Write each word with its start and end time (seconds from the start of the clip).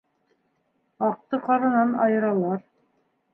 Аҡты 1.07 1.39
ҡаранан 1.43 1.93
айыралар. 2.07 2.65